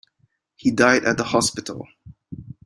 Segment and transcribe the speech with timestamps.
[0.55, 1.87] He died at the hospital.